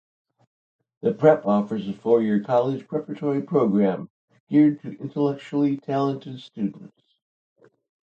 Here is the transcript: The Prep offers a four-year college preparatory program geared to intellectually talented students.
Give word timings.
The 1.01 1.13
Prep 1.13 1.45
offers 1.45 1.87
a 1.87 1.93
four-year 1.93 2.43
college 2.43 2.87
preparatory 2.87 3.43
program 3.43 4.09
geared 4.49 4.81
to 4.81 4.99
intellectually 4.99 5.77
talented 5.77 6.39
students. 6.39 7.03